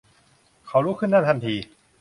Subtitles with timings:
[0.67, 1.55] เขาลุกขึ้นนั่งทันที